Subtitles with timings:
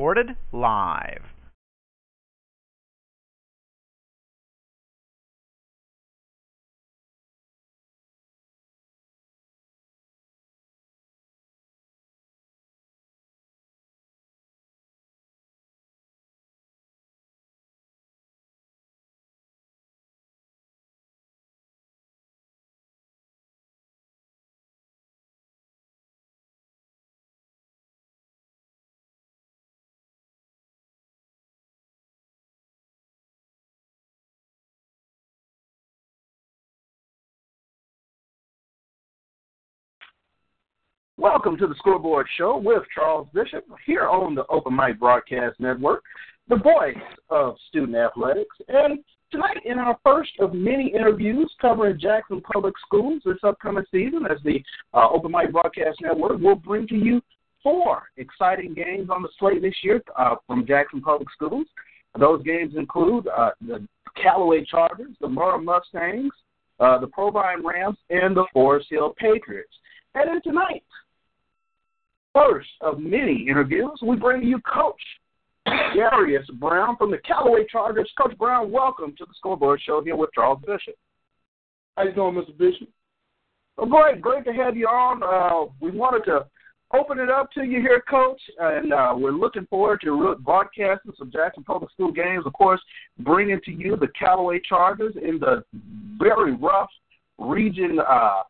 [0.00, 1.39] Recorded live.
[41.20, 46.02] Welcome to the Scoreboard Show with Charles Bishop here on the Open Mic Broadcast Network,
[46.48, 46.96] the voice
[47.28, 48.56] of student athletics.
[48.68, 54.24] And tonight, in our first of many interviews covering Jackson Public Schools this upcoming season,
[54.30, 54.62] as the
[54.94, 57.20] uh, Open Mic Broadcast Network will bring to you
[57.62, 61.66] four exciting games on the slate this year uh, from Jackson Public Schools.
[62.18, 66.32] Those games include uh, the Callaway Chargers, the Murrah Mustangs,
[66.80, 69.74] uh, the Provine Rams, and the Forest Hill Patriots.
[70.14, 70.82] And then tonight,
[72.34, 75.00] first of many interviews, we bring you Coach
[75.94, 78.10] Darius Brown from the Callaway Chargers.
[78.20, 80.94] Coach Brown, welcome to the Scoreboard Show here with Charles Bishop.
[81.96, 82.56] How you doing, Mr.
[82.56, 82.88] Bishop?
[83.76, 85.22] Well, great, great to have you on.
[85.22, 86.46] Uh, we wanted to
[86.92, 91.30] open it up to you here, Coach, and uh, we're looking forward to broadcasting some
[91.30, 92.44] Jackson Public School games.
[92.46, 92.80] Of course,
[93.20, 95.62] bringing to you the Callaway Chargers in the
[96.18, 96.90] very rough
[97.38, 98.42] region, uh,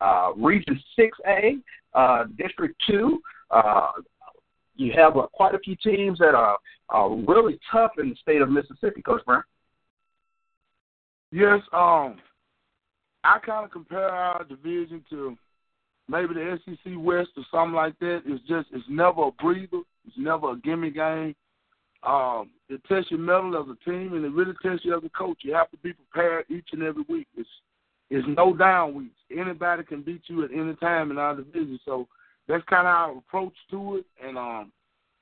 [0.00, 1.60] uh, Region 6A
[1.94, 3.20] uh, District 2.
[3.50, 3.88] Uh,
[4.76, 8.42] you have uh, quite a few teams that are, are really tough in the state
[8.42, 9.44] of Mississippi, Coach Brown.
[11.30, 12.16] Yes, um,
[13.24, 15.36] I kind of compare our division to
[16.08, 18.22] maybe the SEC West or something like that.
[18.26, 19.82] It's just it's never a breather.
[20.06, 21.34] It's never a gimme game.
[22.02, 25.08] Um, it tests your mettle as a team, and it really tests you as a
[25.08, 25.38] coach.
[25.42, 27.26] You have to be prepared each and every week.
[27.36, 27.48] It's
[28.10, 29.18] it's no down weeks.
[29.30, 31.78] Anybody can beat you at any time in our division.
[31.84, 32.06] So
[32.46, 34.06] that's kind of our approach to it.
[34.24, 34.72] And um,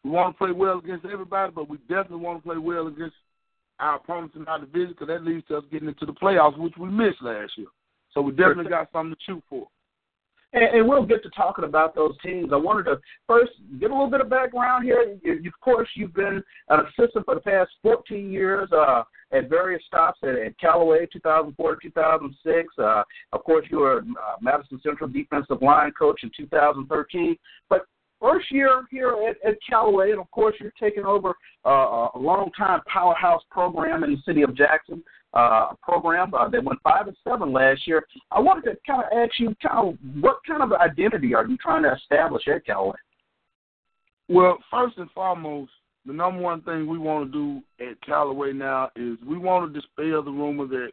[0.04, 3.14] we want to play well against everybody, but we definitely want to play well against
[3.78, 6.74] our opponents in our division because that leads to us getting into the playoffs, which
[6.78, 7.68] we missed last year.
[8.12, 9.68] So we definitely got something to shoot for.
[10.52, 12.50] And, and we'll get to talking about those teams.
[12.52, 15.16] I wanted to first give a little bit of background here.
[15.22, 19.82] You, of course, you've been an assistant for the past 14 years uh, at various
[19.86, 22.68] stops at, at Callaway, 2004 2006.
[22.78, 27.36] Uh, of course, you were uh, Madison Central defensive line coach in 2013.
[27.68, 27.86] But
[28.20, 31.34] first year here at, at Callaway, and of course, you're taking over
[31.66, 35.02] uh, a long-time powerhouse program in the city of Jackson
[35.34, 38.04] uh, program uh, that went five and seven last year.
[38.30, 41.56] I wanted to kind of ask you, kind of, what kind of identity are you
[41.56, 42.96] trying to establish at Callaway?
[44.28, 45.72] Well, first and foremost,
[46.06, 49.80] the number one thing we want to do at Callaway now is we want to
[49.80, 50.90] dispel the rumor that,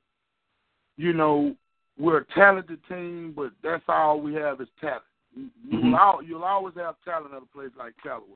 [0.97, 1.55] you know,
[1.97, 5.01] we're a talented team, but that's all we have is talent.
[5.37, 5.87] Mm-hmm.
[5.87, 8.27] You'll, you'll always have talent at a place like Callaway.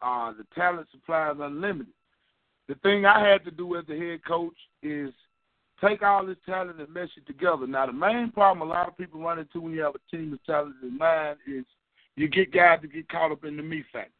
[0.00, 1.92] Uh, the talent supply is unlimited
[2.68, 5.12] the thing I had to do as the head coach is
[5.82, 7.66] take all this talent and mesh it together.
[7.66, 10.32] Now, the main problem a lot of people run into when you have a team
[10.34, 11.64] as talented as mine is
[12.16, 14.12] you get guys to get caught up in the me factor.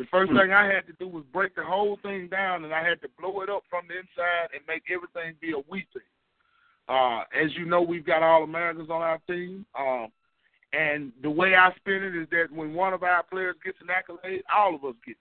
[0.00, 0.38] The 1st Mm-hmm.
[0.38, 3.08] thing I had to do was break the whole thing down, and I had to
[3.20, 6.08] blow it up from the inside and make everything be a we thing.
[6.88, 9.66] Uh, as you know, we've got all Americans on our team.
[9.78, 10.08] Um,
[10.72, 13.90] and the way I spin it is that when one of our players gets an
[13.90, 15.18] accolade, all of us get it.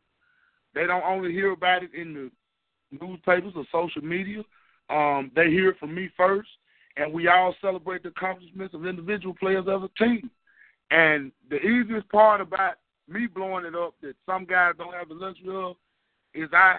[0.73, 4.43] They don't only hear about it in the newspapers or social media.
[4.89, 6.49] Um, they hear it from me first,
[6.95, 10.31] and we all celebrate the accomplishments of individual players as a team.
[10.89, 12.75] And the easiest part about
[13.09, 15.75] me blowing it up that some guys don't have the luxury of
[16.33, 16.77] is I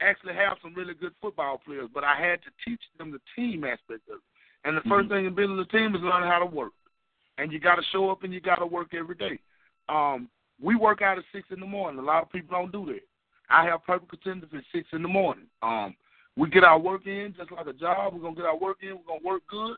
[0.00, 3.64] actually have some really good football players, but I had to teach them the team
[3.64, 4.66] aspect of it.
[4.66, 6.72] And the 1st thing in building a team is learning how to work.
[7.36, 9.38] And you got to show up and you got to work every day.
[9.88, 10.28] Um,
[10.62, 12.00] we work out at six in the morning.
[12.00, 13.02] A lot of people don't do that.
[13.50, 15.46] I have perfect attendance at six in the morning.
[15.62, 15.94] Um,
[16.36, 18.14] we get our work in just like a job.
[18.14, 18.96] We're gonna get our work in.
[18.96, 19.76] We're gonna work good,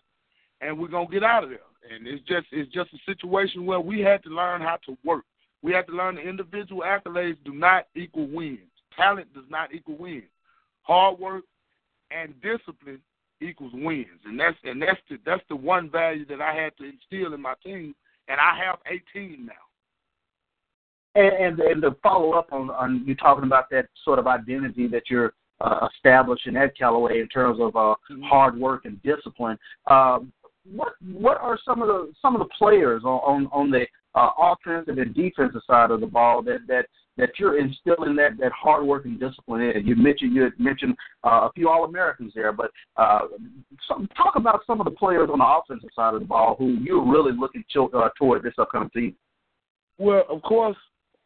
[0.61, 1.59] and we're gonna get out of there
[1.91, 5.25] and it's just it's just a situation where we had to learn how to work.
[5.67, 8.61] We have to learn the individual accolades do not equal wins.
[8.97, 10.23] Talent does not equal wins.
[10.83, 11.43] Hard work
[12.13, 13.01] and discipline
[13.41, 16.85] equals wins, and that's and that's the that's the one value that I had to
[16.85, 17.97] instill in my team,
[18.29, 19.53] and I have 18 now.
[21.21, 24.87] And, and and to follow up on on you talking about that sort of identity
[24.87, 28.23] that you're uh, establishing at Callaway in terms of uh, mm-hmm.
[28.23, 29.59] hard work and discipline.
[29.89, 30.33] Um,
[30.63, 33.85] what what are some of the some of the players on on, on the
[34.17, 36.87] uh, offensive and defensive side of the ball that that
[37.19, 39.87] that you're instilling that that hard work and discipline in.
[39.87, 43.21] You mentioned you had mentioned uh, a few All Americans there, but uh,
[43.89, 46.79] some, talk about some of the players on the offensive side of the ball who
[46.81, 49.17] you're really looking to, uh, toward this upcoming season.
[49.99, 50.77] Well, of course,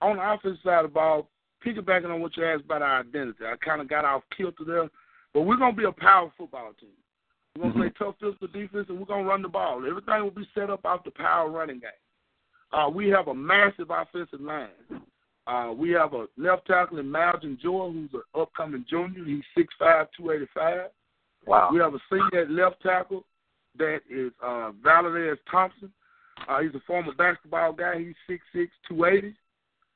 [0.00, 1.28] on the offensive side of the ball,
[1.64, 4.88] piggybacking on what you asked about our identity, I kind of got off kilter there,
[5.34, 6.90] but we're gonna be a power football team.
[7.56, 7.96] We're gonna mm-hmm.
[7.96, 9.84] play tough physical defense, and we're gonna run the ball.
[9.86, 11.90] Everything will be set up off the power running game.
[12.72, 14.68] Uh, we have a massive offensive line.
[15.46, 19.24] Uh, we have a left tackle in Malcolm Joy, who's an upcoming junior.
[19.24, 20.90] He's six five, two eighty five.
[21.46, 21.70] Wow.
[21.72, 23.24] We have a senior at left tackle
[23.78, 25.92] that is uh, Valdez Thompson.
[26.48, 27.98] Uh, he's a former basketball guy.
[27.98, 29.34] He's six six, two eighty.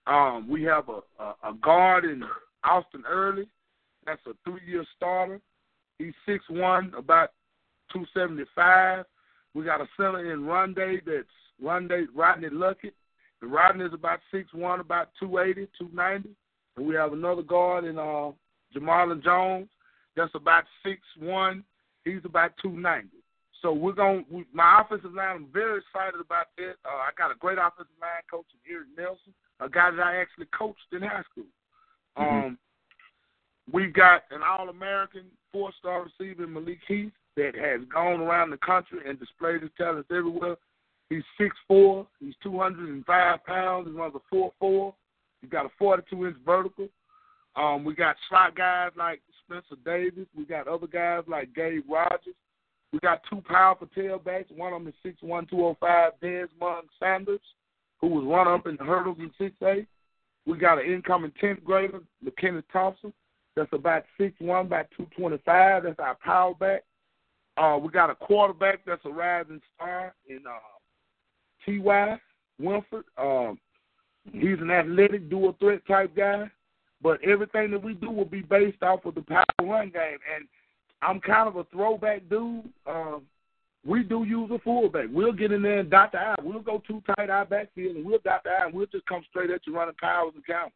[0.07, 2.25] Um, we have a, a, a guard in
[2.65, 3.47] Austin Early.
[4.07, 5.41] That's a three-year starter.
[5.99, 7.31] He's six one, about
[7.93, 9.05] two seventy five.
[9.55, 11.29] We got a center in Runday that's
[11.63, 12.93] Runday Rodney Luckett.
[13.41, 16.31] The Rodney is about six one, about two eighty, two ninety.
[16.77, 18.31] And we have another guard in uh
[18.75, 19.69] Jamarlin Jones
[20.17, 21.65] that's about six one.
[22.05, 23.19] He's about two ninety.
[23.63, 24.27] So we're going.
[24.31, 25.37] We, my offensive line.
[25.37, 26.75] I'm very excited about that.
[26.85, 30.17] Uh, I got a great offensive line coach in Eric Nelson a guy that I
[30.17, 31.45] actually coached in high school.
[32.19, 32.47] Mm-hmm.
[32.47, 32.59] Um,
[33.73, 38.59] we've got an All American four star receiver, Malik Heath, that has gone around the
[38.59, 40.57] country and displayed his talents everywhere.
[41.11, 42.07] He's six four.
[42.21, 43.89] He's two hundred and five pounds.
[43.89, 44.95] He runs a four four.
[45.41, 46.89] He's got a forty two inch vertical.
[47.57, 50.27] Um, we got slot guys like Spencer Davis.
[50.37, 52.35] We got other guys like Gabe Rogers.
[52.93, 54.51] We got two powerful tailbacks.
[54.57, 57.41] One of them is six one two oh five Desmond Sanders
[58.05, 59.87] who was run up in the hurdles in 6A.
[60.47, 63.15] We got an incoming 10th grader, McKenna Thompson,
[63.57, 65.85] that's about 6'1", about 225.
[65.85, 66.85] That's our power back.
[67.57, 70.59] Uh, we got a quarterback that's a rising star in uh,
[71.65, 72.19] T.Y.
[72.59, 73.05] Winford.
[73.19, 73.59] Um,
[74.33, 76.51] he's an athletic, dual threat type guy.
[77.03, 80.19] But everything that we do will be based off of the power run game.
[80.35, 80.47] And
[81.03, 82.65] I'm kind of a throwback dude.
[82.87, 83.23] Um,
[83.87, 85.09] we do use a fullback.
[85.11, 86.35] We'll get in there and dot the I.
[86.43, 89.23] We'll go too tight our backfield and we'll dot the I and we'll just come
[89.29, 90.73] straight at you running powers and counters.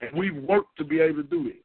[0.00, 1.62] And we've worked to be able to do it.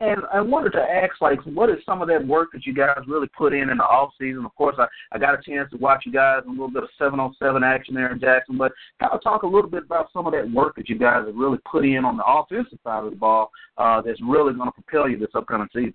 [0.00, 2.98] And I wanted to ask, like, what is some of that work that you guys
[3.08, 4.44] really put in in the off season?
[4.44, 6.88] Of course, I, I got a chance to watch you guys a little bit of
[6.96, 10.12] seven on seven action there in Jackson, but kind of talk a little bit about
[10.12, 13.02] some of that work that you guys have really put in on the offensive side
[13.02, 15.94] of the ball uh, that's really going to propel you this upcoming season.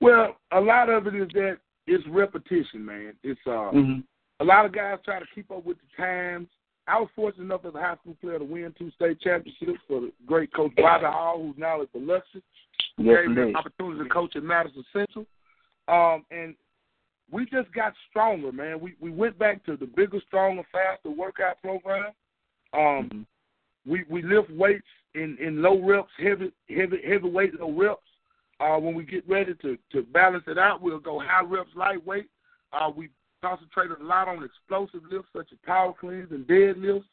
[0.00, 1.58] Well, a lot of it is that
[1.88, 3.14] it's repetition, man.
[3.24, 4.00] It's uh, mm-hmm.
[4.38, 6.46] a lot of guys try to keep up with the times.
[6.86, 10.00] I was fortunate enough as a high school player to win two state championships for
[10.00, 12.42] the great coach Bobby Hall, who's now at Biloxi.
[12.98, 15.26] Yes, gave me an opportunity to coach at Madison Central.
[15.88, 16.54] Um, and
[17.30, 18.80] we just got stronger, man.
[18.80, 22.12] We we went back to the bigger, stronger, faster workout program.
[22.72, 23.22] Um, mm-hmm.
[23.90, 28.02] we we lift weights in in low reps, heavy heavy heavy weight low reps.
[28.60, 32.28] Uh, when we get ready to, to balance it out, we'll go high reps, lightweight.
[32.74, 33.08] Uh, we
[33.42, 37.04] concentrated a lot on explosive lifts such as power cleans and deadlifts.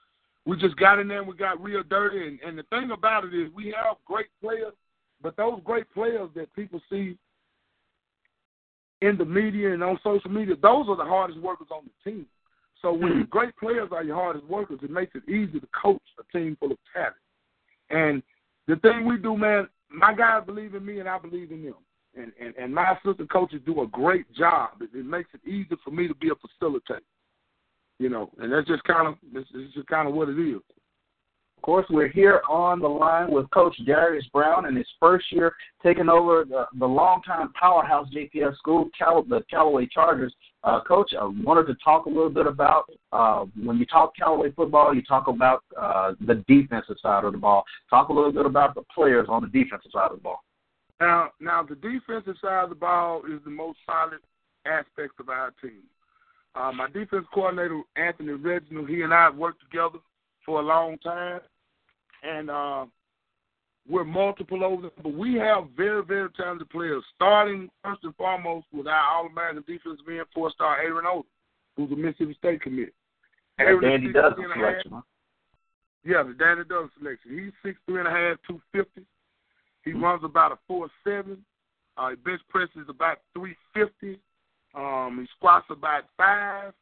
[0.45, 2.27] We just got in there and we got real dirty.
[2.27, 4.73] And, and the thing about it is we have great players,
[5.21, 7.17] but those great players that people see
[9.01, 12.25] in the media and on social media, those are the hardest workers on the team.
[12.81, 13.21] So when mm-hmm.
[13.29, 16.71] great players are your hardest workers, it makes it easy to coach a team full
[16.71, 17.15] of talent.
[17.89, 18.21] And
[18.67, 21.75] the thing we do, man, my guys believe in me and I believe in them.
[22.15, 24.81] And and, and my assistant coaches do a great job.
[24.81, 27.01] It, it makes it easy for me to be a facilitator.
[27.99, 30.61] You know, and that's just kind of this is just kind of what it is.
[31.57, 35.53] Of course, we're here on the line with Coach Darius Brown in his first year
[35.83, 40.33] taking over the, the longtime powerhouse JPS school, Cal, the Callaway Chargers.
[40.63, 44.51] Uh, Coach, I wanted to talk a little bit about uh, when you talk Callaway
[44.51, 47.65] football, you talk about uh, the defensive side of the ball.
[47.89, 50.43] Talk a little bit about the players on the defensive side of the ball.
[51.01, 54.19] Now, now the defensive side of the ball is the most solid
[54.65, 55.83] aspect of our team.
[56.55, 59.99] Uh, my defense coordinator Anthony Reginald, he and I have worked together
[60.47, 61.41] for a long time,
[62.23, 62.85] and uh,
[63.87, 64.91] we're multiple over them.
[65.03, 67.03] But we have very, very talented players.
[67.15, 71.23] Starting first and foremost with our All American defense being four-star Aaron Odom.
[71.75, 72.93] who's a Mississippi State commit.
[73.59, 74.91] Dandy Dozen selection.
[74.93, 75.01] Huh?
[76.05, 77.37] Yeah, the Dandy Dozen selection.
[77.37, 79.05] He's six three and a half, two fifty.
[79.83, 80.03] He mm-hmm.
[80.03, 81.43] runs about a four seven.
[81.97, 84.19] Uh, bench press is about three fifty.
[84.75, 86.73] Um, he squats about five.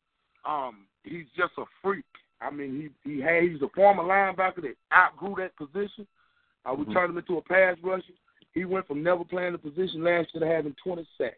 [0.47, 2.05] Um, he's just a freak.
[2.41, 6.07] I mean, he he had, he's a former linebacker that outgrew that position.
[6.65, 6.93] Uh, we mm-hmm.
[6.93, 8.03] turned him into a pass rusher.
[8.53, 11.35] He went from never playing the position last year to having 20 sacks.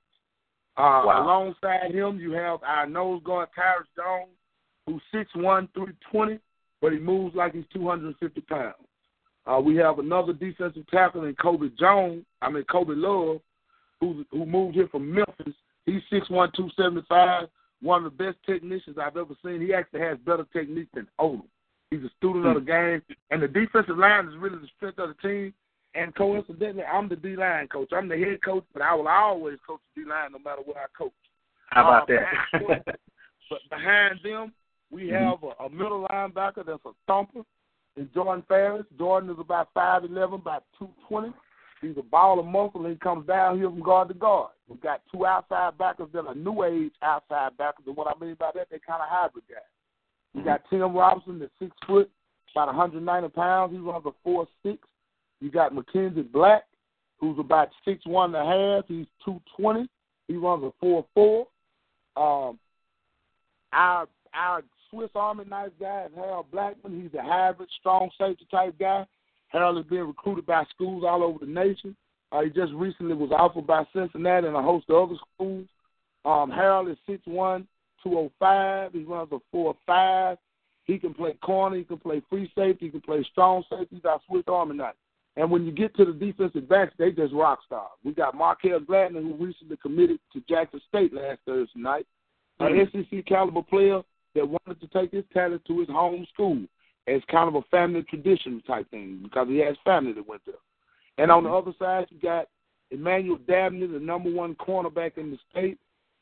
[0.77, 1.23] Uh, wow.
[1.23, 4.29] Alongside him, you have our nose guard, Tyrus Jones,
[4.85, 6.39] who's 6'1", 320,
[6.81, 8.75] but he moves like he's 250 pounds.
[9.47, 13.41] Uh, we have another defensive tackle in Kobe Jones, I mean Kobe Love,
[13.99, 15.53] who who moved here from Memphis.
[15.85, 17.47] He's 6'1", 275,
[17.81, 19.61] one of the best technicians I've ever seen.
[19.61, 21.43] He actually has better technique than Odom.
[21.89, 22.57] He's a student mm-hmm.
[22.57, 25.53] of the game, and the defensive line is really the strength of the team.
[25.95, 27.89] And coincidentally, I'm the D line coach.
[27.95, 30.77] I'm the head coach, but I will always coach the D line no matter what
[30.77, 31.13] I coach.
[31.69, 32.19] How about uh,
[32.53, 32.99] that?
[33.49, 34.53] but behind them,
[34.91, 35.23] we mm-hmm.
[35.23, 37.41] have a, a middle linebacker that's a thumper,
[37.95, 38.85] and Jordan Ferris.
[38.97, 41.31] Jordan is about five eleven, about two twenty.
[41.81, 44.51] He's a ball of muscle, and he comes down here from guard to guard.
[44.67, 48.35] We've got two outside backers that are new age outside backers, and what I mean
[48.37, 49.59] by that, they're kind of hybrid guys.
[50.33, 52.09] We got Tim Robinson, that's six foot,
[52.53, 53.71] about 190 pounds.
[53.71, 54.79] He runs a four six.
[55.39, 56.63] You got Mackenzie Black,
[57.19, 58.85] who's about six one and a half.
[58.87, 59.87] He's two twenty.
[60.27, 61.47] He runs a four four.
[62.17, 62.59] Um,
[63.71, 67.01] our our Swiss Army knife guy is Harold Blackman.
[67.01, 69.05] He's a hybrid, strong safety type guy.
[69.49, 71.95] Harold is being recruited by schools all over the nation.
[72.31, 75.67] Uh, he just recently was offered by Cincinnati and a host of other schools.
[76.25, 77.67] Um, Harold is six one,
[78.03, 78.91] two oh five.
[78.93, 80.37] He runs a four five.
[80.83, 81.77] He can play corner.
[81.77, 82.85] He can play free safety.
[82.85, 83.95] He can play strong safety.
[83.95, 84.95] He's our Swiss Army knife.
[85.35, 87.91] And when you get to the defensive backs, they just rock stars.
[88.03, 92.07] We got Markel Gladney, who recently committed to Jackson State last Thursday night,
[92.59, 94.01] an SEC caliber player
[94.33, 96.63] that wanted to take his talent to his home school
[97.07, 100.55] as kind of a family tradition type thing because he has family that went there.
[101.17, 101.67] And on the mm-hmm.
[101.67, 102.47] other side, you got
[102.91, 105.77] Emmanuel Dabney, the number one cornerback in the state,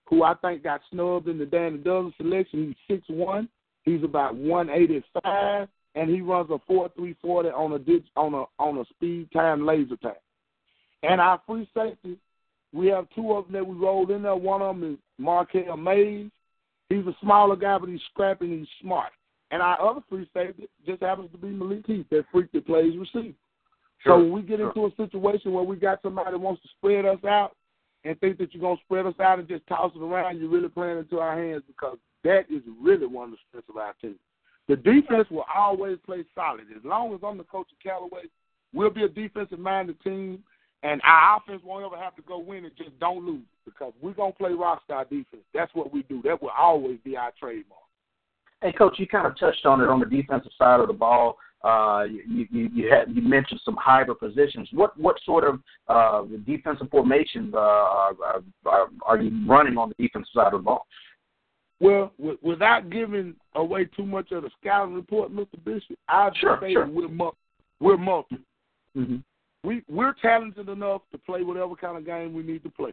[0.08, 2.68] who I think got snubbed in the Dandy Dozen selection.
[2.68, 3.50] He's six one.
[3.84, 8.06] He's about one eighty five and he runs a four three forty on a ditch
[8.16, 10.18] on a on a speed time laser tag.
[11.04, 12.18] And our free safety,
[12.74, 14.36] we have two of them that we rolled in there.
[14.36, 16.30] One of them is Markel Mays.
[16.90, 19.12] He's a smaller guy, but he's scrappy and he's smart.
[19.52, 22.94] And our other free safety just happens to be Malik Heath, that freak that plays
[22.98, 23.34] receiver.
[24.00, 24.18] Sure.
[24.18, 24.68] So when we get sure.
[24.70, 27.56] into a situation where we got somebody that wants to spread us out
[28.04, 30.70] and think that you're gonna spread us out and just toss it around, you're really
[30.70, 34.16] playing into our hands because that is really one of the strengths of our team.
[34.68, 36.66] The defense will always play solid.
[36.76, 38.24] As long as I'm the coach of Callaway,
[38.74, 40.44] we'll be a defensive minded team,
[40.84, 42.76] and our offense won't ever have to go win it.
[42.78, 45.44] Just don't lose because we're gonna play rock star defense.
[45.54, 46.22] That's what we do.
[46.24, 47.82] That will always be our trademark.
[48.62, 51.38] Hey, coach, you kind of touched on it on the defensive side of the ball.
[51.66, 54.70] Uh, you you you, had, you mentioned some hybrid positions.
[54.72, 58.14] What what sort of uh, defensive formations uh, are,
[58.68, 60.86] are are you running on the defensive side of the ball?
[61.80, 65.62] Well, w- without giving away too much of the scouting report, Mr.
[65.64, 66.88] Bishop, I'd sure, say sure.
[66.88, 67.32] we're mu-
[67.80, 68.38] we're multi.
[68.96, 69.18] Mm-hmm.
[69.64, 72.92] We we're talented enough to play whatever kind of game we need to play.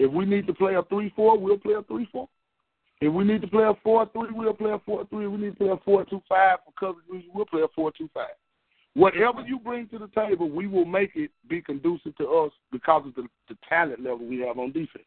[0.00, 2.28] If we need to play a three four, we'll play a three four.
[3.00, 5.26] If we need to play a four three, we'll play a four three.
[5.26, 7.68] If we need to play a four two five for coverage reasons, we'll play a
[7.74, 8.34] four two five.
[8.94, 13.04] Whatever you bring to the table, we will make it be conducive to us because
[13.06, 15.04] of the, the talent level we have on defense.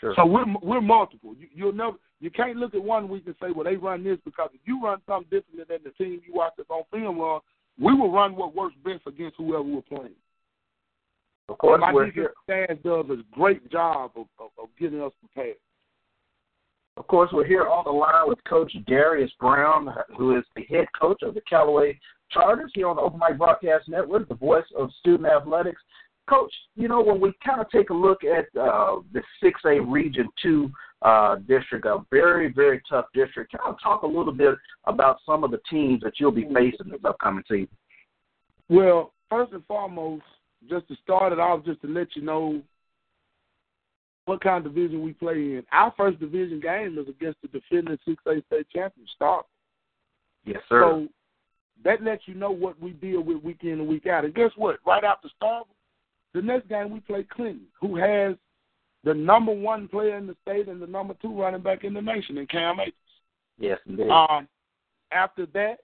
[0.00, 0.14] Sure.
[0.16, 1.34] So we're we're multiple.
[1.38, 4.18] You, you'll never you can't look at one week and say, well, they run this
[4.24, 7.40] because if you run something different than the team you watch that's on film run,
[7.78, 10.14] we will run what works best against whoever we're playing.
[11.50, 15.56] Of course, my defense staff does a great job of, of, of getting us prepared.
[17.00, 19.88] Of course, we're here on the line with Coach Darius Brown,
[20.18, 21.98] who is the head coach of the Callaway
[22.30, 25.80] Chargers here on the Open Mic Broadcast Network, the voice of student athletics.
[26.28, 30.28] Coach, you know, when we kind of take a look at uh, the 6A Region
[30.42, 35.20] 2 uh, district, a very, very tough district, kind of talk a little bit about
[35.24, 37.74] some of the teams that you'll be facing this upcoming season?
[38.68, 40.24] Well, first and foremost,
[40.68, 42.60] just to start it off, just to let you know
[44.30, 45.64] what kind of division we play in.
[45.72, 49.44] Our first division game is against the defending 6A state champion, Stark.
[50.44, 50.82] Yes, sir.
[50.82, 51.08] So
[51.82, 54.24] that lets you know what we deal with week in and week out.
[54.24, 54.76] And guess what?
[54.86, 55.66] Right after Stark,
[56.32, 58.36] the next game we play Clinton, who has
[59.02, 62.00] the number one player in the state and the number two running back in the
[62.00, 62.94] nation in Cam Akers.
[63.58, 64.10] Yes, indeed.
[64.10, 64.46] Um,
[65.10, 65.78] after that,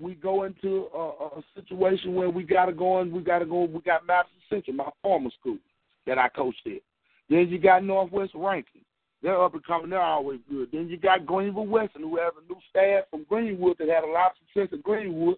[0.00, 3.44] we go into a, a situation where we got to go and we got to
[3.44, 3.64] go.
[3.64, 5.58] We got Madison Central, my former school
[6.06, 6.80] that I coached at.
[7.30, 8.82] Then you got Northwest Rankin.
[9.22, 9.90] They're up and coming.
[9.90, 10.68] They're always good.
[10.72, 14.06] Then you got Greenville Weston, who has a new staff from Greenwood that had a
[14.06, 15.36] lot of success at Greenwood.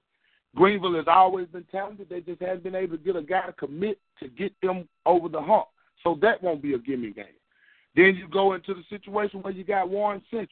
[0.54, 2.08] Greenville has always been talented.
[2.08, 5.28] They just haven't been able to get a guy to commit to get them over
[5.28, 5.66] the hump.
[6.02, 7.24] So that won't be a gimme game.
[7.94, 10.48] Then you go into the situation where you got Warren Central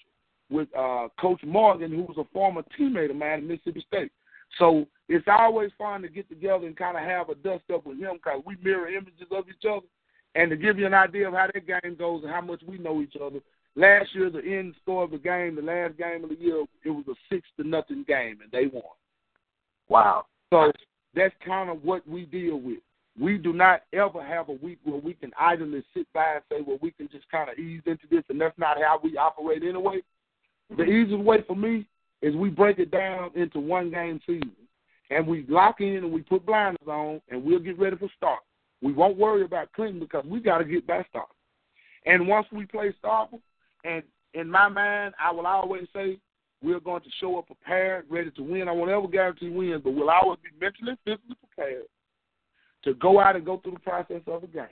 [0.51, 4.13] with uh, Coach Morgan, who was a former teammate of mine at Mississippi State.
[4.59, 7.99] So it's always fun to get together and kind of have a dust up with
[7.99, 9.87] him because we mirror images of each other.
[10.35, 12.79] And to give you an idea of how that game goes and how much we
[12.79, 13.41] know each other,
[13.75, 16.91] last year the end score of the game, the last game of the year, it
[16.91, 18.85] was a six to nothing game, and they won.
[19.89, 20.27] Wow.
[20.53, 20.73] So
[21.15, 22.79] that's kind of what we deal with.
[23.21, 26.65] We do not ever have a week where we can idly sit by and say,
[26.65, 29.63] well, we can just kind of ease into this, and that's not how we operate
[29.63, 30.01] anyway.
[30.71, 30.93] The mm-hmm.
[30.93, 31.87] easiest way for me
[32.23, 34.53] is we break it down into one game season,
[35.11, 38.41] and we lock in and we put blinders on, and we'll get ready for start.
[38.83, 41.35] We won't worry about Clinton because we got to get back started.
[42.07, 43.41] And once we play Starkville,
[43.85, 44.03] and
[44.35, 46.19] in my mind, I will always say
[46.63, 48.69] we're going to show up prepared, ready to win.
[48.69, 51.85] I won't ever guarantee wins, but we'll always be mentally, physically prepared
[52.85, 54.67] to go out and go through the process of a game.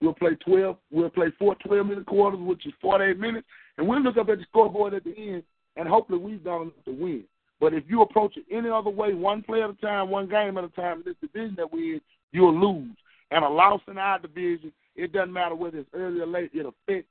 [0.00, 0.76] We'll play 12.
[0.90, 3.46] We'll play four 12 minute quarters, which is 48 minutes,
[3.78, 5.42] and we'll look up at the scoreboard at the end,
[5.76, 7.24] and hopefully we've done enough to win.
[7.60, 10.58] But if you approach it any other way, one play at a time, one game
[10.58, 12.00] at a time, in this division that we're in,
[12.32, 12.96] you'll lose.
[13.30, 16.66] And a loss in our division, it doesn't matter whether it's early or late, it
[16.66, 17.10] affects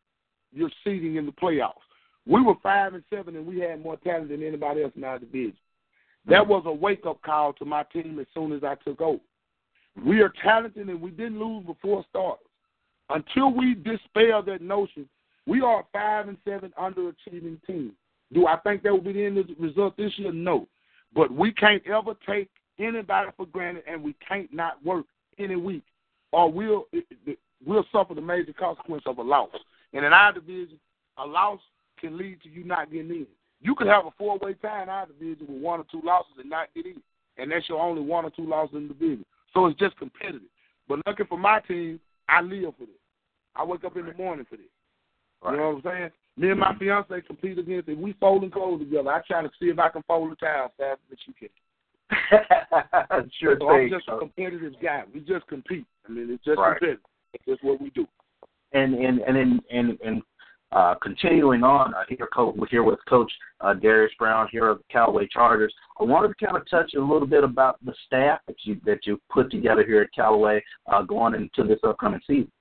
[0.53, 1.73] your seeding in the playoffs.
[2.25, 5.19] We were five and seven, and we had more talent than anybody else in our
[5.19, 5.57] division.
[6.25, 9.19] That was a wake up call to my team as soon as I took over.
[10.05, 12.45] We are talented, and we didn't lose before starters.
[13.09, 15.09] Until we dispel that notion,
[15.45, 17.91] we are a five and seven underachieving team.
[18.31, 20.31] Do I think that will be the end result this year?
[20.31, 20.67] No.
[21.13, 25.05] But we can't ever take anybody for granted, and we can't not work
[25.37, 25.83] any week
[26.33, 26.87] or we'll
[27.65, 29.49] we'll suffer the major consequence of a loss.
[29.93, 30.79] And in our division,
[31.17, 31.59] a loss
[31.99, 33.27] can lead to you not getting in.
[33.61, 36.33] You could have a four way tie in our division with one or two losses
[36.39, 37.01] and not get in.
[37.37, 39.25] And that's your only one or two losses in the division.
[39.53, 40.41] So it's just competitive.
[40.89, 42.95] But looking for my team, I live for this.
[43.55, 44.65] I wake up in the morning for this.
[45.43, 45.51] Right.
[45.51, 46.09] You know what I'm saying?
[46.35, 47.97] Me and my fiance compete against it.
[47.97, 49.11] We fold and clothes together.
[49.11, 51.49] I try to see if I can fold the towel faster than she can.
[53.39, 55.03] sure so I'm just a competitive guy.
[55.13, 55.85] We just compete.
[56.07, 56.77] I mean, it's just right.
[56.81, 58.07] It's just what we do.
[58.73, 60.21] And and and in and and
[60.71, 64.83] uh, continuing on uh, here, coach, here with Coach uh, Darius Brown here of the
[64.91, 65.73] Callaway Chargers.
[65.99, 69.05] I wanted to kind of touch a little bit about the staff that you that
[69.05, 72.51] you put together here at Callaway uh, going into this upcoming season.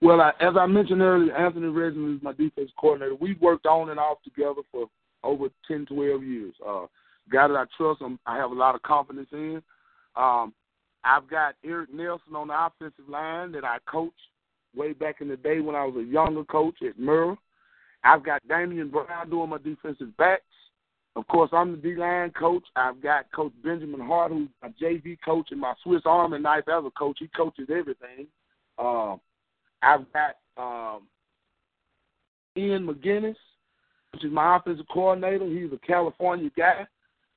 [0.00, 3.16] Well, I, as I mentioned earlier, Anthony Reginald is my defense coordinator.
[3.20, 4.86] We've worked on and off together for
[5.24, 6.54] over 10, 12 years.
[6.66, 6.86] Uh,
[7.32, 9.60] guy that I trust, I'm, I have a lot of confidence in.
[10.16, 10.54] Um,
[11.08, 14.12] I've got Eric Nelson on the offensive line that I coached
[14.76, 17.38] way back in the day when I was a younger coach at Murrah.
[18.04, 20.42] I've got Damian Brown doing my defensive backs.
[21.16, 22.62] Of course, I'm the D line coach.
[22.76, 26.84] I've got Coach Benjamin Hart, who's my JV coach and my Swiss Army knife as
[26.84, 27.16] a coach.
[27.20, 28.26] He coaches everything.
[28.78, 29.18] Um,
[29.82, 31.04] I've got um,
[32.54, 33.34] Ian McGinnis,
[34.12, 35.46] which is my offensive coordinator.
[35.46, 36.86] He's a California guy.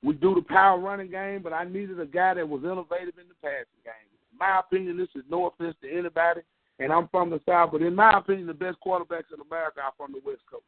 [0.04, 3.28] We do the power running game, but I needed a guy that was innovative in
[3.30, 4.10] the passing game.
[4.32, 6.42] In my opinion, this is no offense to anybody,
[6.80, 9.94] and I'm from the South, but in my opinion, the best quarterbacks in America are
[9.98, 10.64] from the West Coast.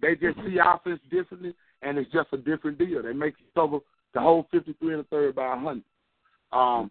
[0.00, 3.02] They just see offense differently, and it's just a different deal.
[3.02, 3.78] They make you cover
[4.14, 5.84] the whole 53 and a third by 100.
[6.52, 6.90] Um,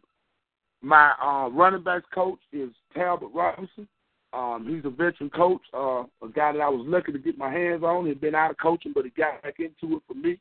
[0.82, 3.88] my uh, running backs coach is Talbot Robinson.
[4.34, 7.52] Um, he's a veteran coach, uh, a guy that I was lucky to get my
[7.52, 8.06] hands on.
[8.06, 10.40] He'd been out of coaching, but he got back into it for me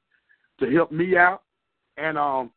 [0.61, 1.43] to help me out.
[1.97, 2.51] And um,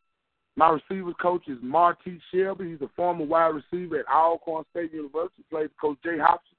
[0.56, 2.72] my receivers coach is Marty Shelby.
[2.72, 5.44] He's a former wide receiver at Alcorn State University.
[5.50, 6.56] Played for Coach Jay Hopson.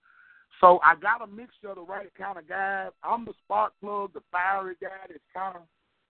[0.60, 2.90] So I got a mixture of the right kind of guys.
[3.02, 5.62] I'm the spark plug, the fiery guy that's kind of,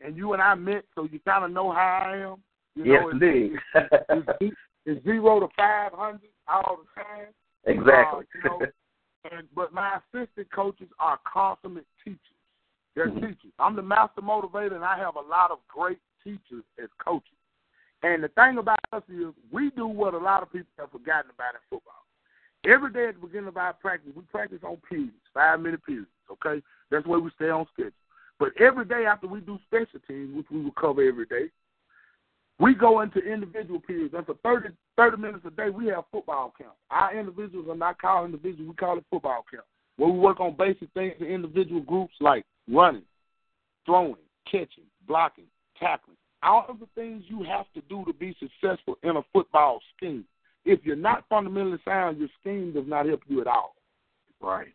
[0.05, 2.38] and you and I met, so you kind of know how I am.
[2.77, 3.53] You yes, know, indeed.
[4.40, 7.29] it's, it's zero to five hundred all the time.
[7.66, 8.25] Exactly.
[8.25, 8.66] Uh, you know,
[9.33, 12.18] and, but my assistant coaches are consummate teachers.
[12.94, 13.26] They're mm-hmm.
[13.26, 13.52] teachers.
[13.59, 17.28] I'm the master motivator, and I have a lot of great teachers as coaches.
[18.02, 21.30] And the thing about us is we do what a lot of people have forgotten
[21.35, 21.94] about in football.
[22.66, 26.09] Every day at the beginning of our practice, we practice on periods, five minute periods,
[26.30, 26.62] okay?
[26.90, 27.92] That's where we stay on schedule.
[28.38, 31.50] But every day after we do special teams, which we will cover every day,
[32.59, 34.14] we go into individual periods.
[34.14, 36.72] And for 30, 30 minutes a day, we have football camp.
[36.90, 39.64] Our individuals are not called individuals, we call it football camp,
[39.96, 43.02] where we work on basic things in individual groups like running,
[43.87, 44.16] throwing,
[44.50, 45.44] catching, blocking,
[45.78, 46.16] tackling.
[46.42, 50.24] All of the things you have to do to be successful in a football scheme.
[50.64, 53.74] If you're not fundamentally sound, your scheme does not help you at all.
[54.40, 54.74] Right.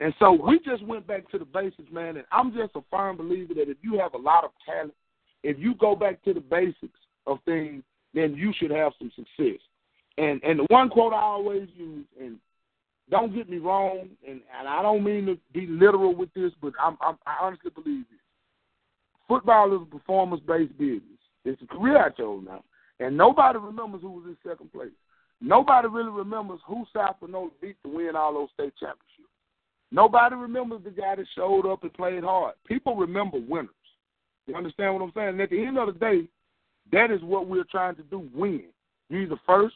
[0.00, 2.16] And so we just went back to the basics, man.
[2.16, 4.94] And I'm just a firm believer that if you have a lot of talent,
[5.42, 7.82] if you go back to the basics of things,
[8.14, 9.60] then you should have some success.
[10.18, 12.38] And and the one quote I always use, and
[13.10, 16.72] don't get me wrong, and, and I don't mean to be literal with this, but
[16.80, 18.18] I'm, I'm I honestly believe this.
[19.28, 21.02] Football is a performance based business.
[21.44, 22.62] It's a career I chose now.
[22.98, 24.90] And nobody remembers who was in second place.
[25.40, 29.30] Nobody really remembers who South Panola beat to win all those state championships.
[29.90, 32.54] Nobody remembers the guy that showed up and played hard.
[32.66, 33.70] People remember winners.
[34.46, 35.28] You understand what I'm saying?
[35.30, 36.28] And at the end of the day,
[36.92, 38.64] that is what we're trying to do win.
[39.08, 39.74] You either first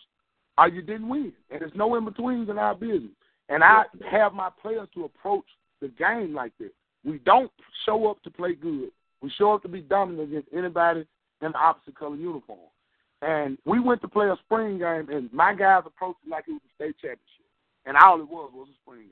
[0.59, 1.33] or you didn't win.
[1.51, 3.11] And there's no in betweens in our business.
[3.49, 5.45] And I have my players to approach
[5.81, 6.71] the game like this.
[7.05, 7.51] We don't
[7.85, 8.91] show up to play good.
[9.21, 11.07] We show up to be dominant against anybody
[11.43, 12.59] in the opposite color uniform.
[13.23, 16.53] And we went to play a spring game, and my guys approached it like it
[16.53, 17.45] was a state championship.
[17.87, 19.11] And all it was was a spring game.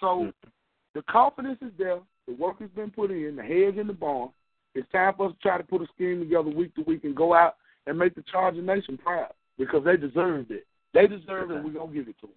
[0.00, 0.48] So mm-hmm.
[0.94, 2.00] the confidence is there.
[2.26, 3.36] The work has been put in.
[3.36, 4.30] The head's in the barn.
[4.74, 7.16] It's time for us to try to put a scheme together week to week and
[7.16, 10.66] go out and make the Charger Nation proud because they deserve it.
[10.92, 11.62] They deserve it.
[11.62, 12.36] We're gonna give it to them.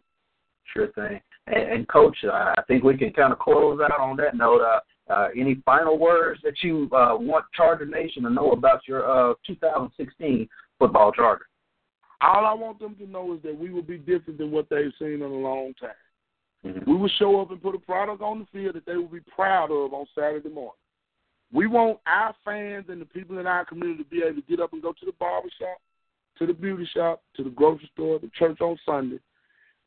[0.73, 1.19] Sure thing.
[1.47, 4.61] And, and Coach, uh, I think we can kind of close out on that note.
[4.61, 4.79] Uh,
[5.11, 9.33] uh, any final words that you uh, want Charger Nation to know about your uh,
[9.47, 11.47] 2016 football charter?
[12.21, 14.91] All I want them to know is that we will be different than what they've
[14.99, 15.89] seen in a long time.
[16.65, 16.91] Mm-hmm.
[16.91, 19.21] We will show up and put a product on the field that they will be
[19.33, 20.73] proud of on Saturday morning.
[21.51, 24.59] We want our fans and the people in our community to be able to get
[24.59, 25.77] up and go to the barber shop,
[26.37, 29.19] to the beauty shop, to the grocery store, the church on Sunday,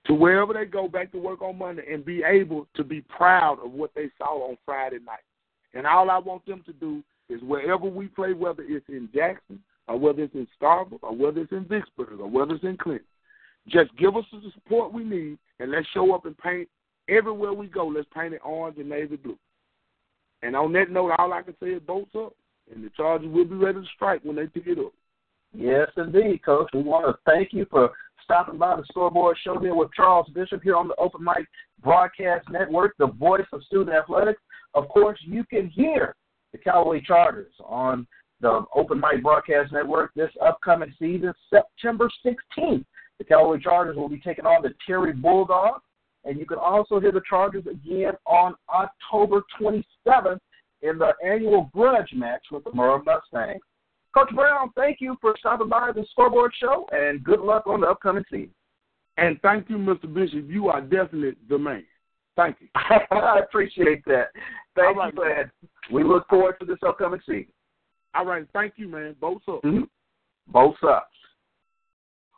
[0.07, 3.59] to wherever they go back to work on Monday and be able to be proud
[3.65, 5.25] of what they saw on Friday night.
[5.75, 9.61] And all I want them to do is wherever we play, whether it's in Jackson
[9.89, 13.07] or whether it's in Starkville or whether it's in Vicksburg or whether it's in Clinton,
[13.69, 16.69] just give us the support we need and let's show up and paint
[17.09, 17.87] everywhere we go.
[17.87, 19.39] Let's paint it orange and navy blue.
[20.43, 22.35] And on that note, all I can say is bolts up,
[22.75, 24.93] and the Chargers will be ready to strike when they pick it up.
[25.55, 26.71] Yes, indeed, Coach.
[26.75, 27.93] We want to thank you for
[28.25, 31.47] stopping by the scoreboard show here with Charles Bishop here on the Open Mic
[31.83, 34.41] Broadcast Network, the voice of student athletics.
[34.75, 36.15] Of course, you can hear
[36.53, 38.07] the Callaway Chargers on
[38.41, 42.85] the Open Mic Broadcast Network this upcoming season, September 16th.
[43.19, 45.83] The Callaway Chargers will be taking on the Terry Bulldogs.
[46.25, 50.39] And you can also hear the Chargers again on October 27th
[50.83, 53.63] in the annual grudge match with the Murrah Mustangs.
[54.15, 57.87] Coach Brown, thank you for stopping by the scoreboard show, and good luck on the
[57.87, 58.51] upcoming season.
[59.17, 60.13] And thank you, Mr.
[60.13, 60.49] Bishop.
[60.49, 61.85] You are definitely the man.
[62.37, 62.69] Thank you.
[62.75, 64.29] I appreciate that.
[64.75, 65.51] Thank right, you, man.
[65.91, 67.49] We look forward to this upcoming season.
[68.15, 68.47] All right.
[68.53, 69.17] Thank you, man.
[69.21, 69.63] Bolts up.
[69.63, 69.85] Mm-hmm.
[70.49, 71.09] Bolts up.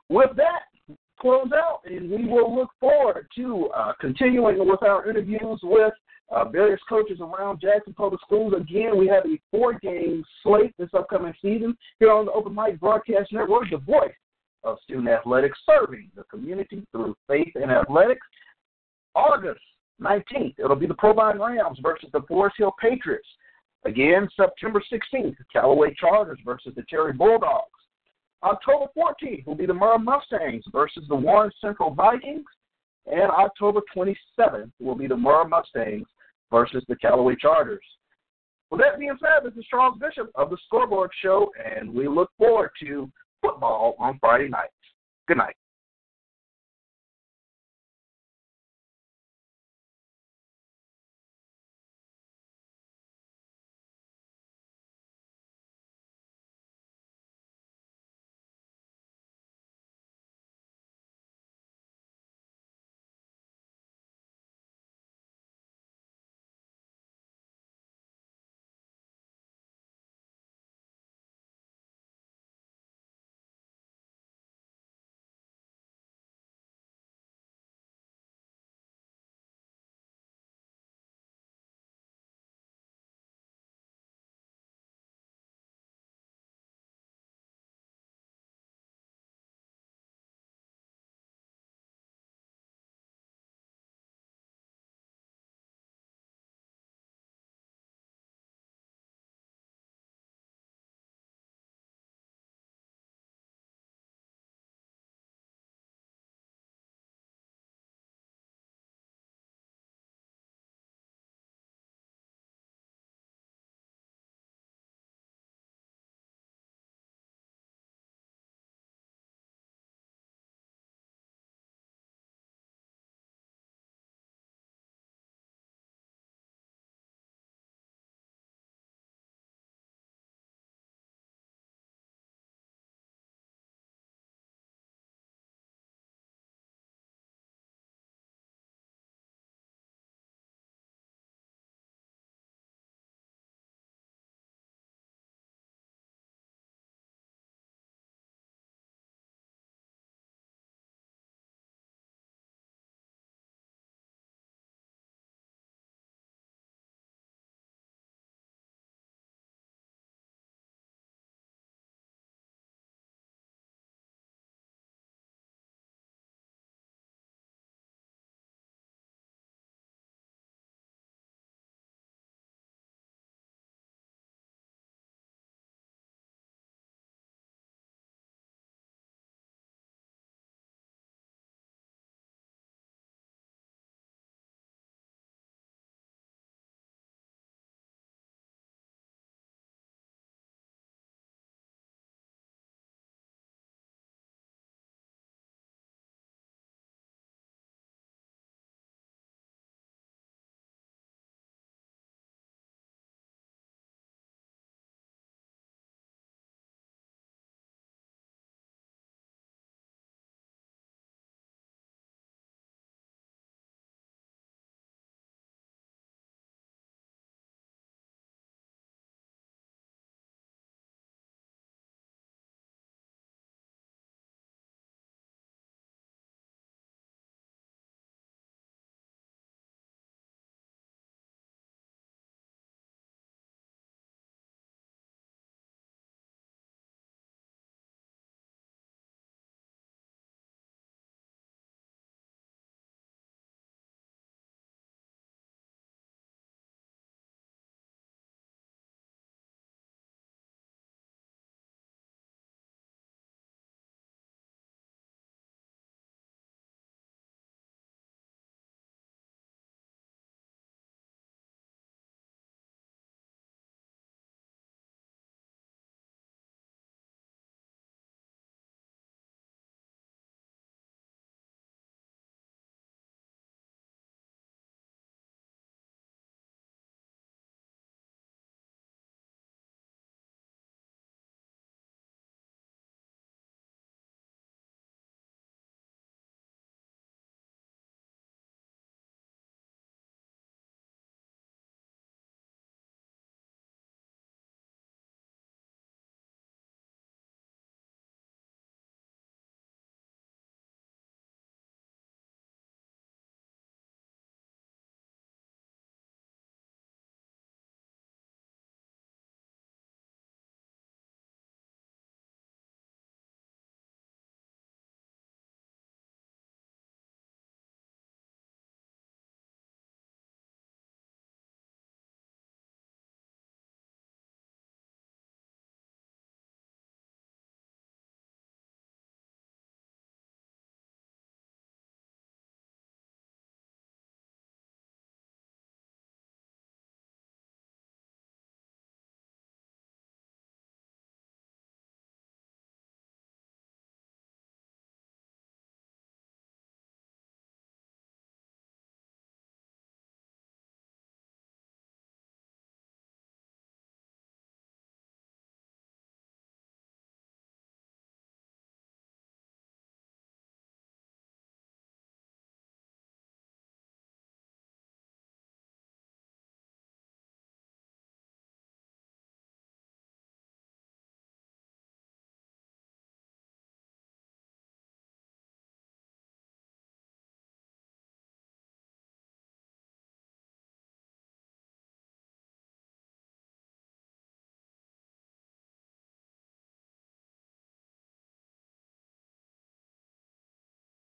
[0.09, 5.61] With that, close out, and we will look forward to uh, continuing with our interviews
[5.63, 5.95] with
[6.35, 8.55] uh, various coaches around Jackson Public Schools.
[8.57, 13.33] Again, we have a four-game slate this upcoming season here on the Open Mic Broadcast
[13.33, 14.13] Network, the voice
[14.65, 18.27] of student athletics, serving the community through faith and athletics.
[19.15, 19.61] August
[20.03, 23.29] 19th, it'll be the Provine Rams versus the Forest Hill Patriots.
[23.85, 27.69] Again, September 16th, Callaway Chargers versus the Terry Bulldogs.
[28.43, 32.45] October 14th will be the Murrah Mustangs versus the Warren Central Vikings.
[33.07, 36.07] And October 27th will be the Murrah Mustangs
[36.55, 37.85] versus the Callaway Chargers.
[38.71, 42.31] With that being said, this is Charles Bishop of the Scoreboard Show, and we look
[42.39, 43.11] forward to
[43.43, 44.71] football on Friday nights.
[45.27, 45.57] Good night.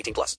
[0.00, 0.28] 18 plus.